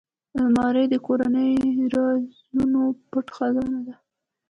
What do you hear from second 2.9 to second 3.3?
پټ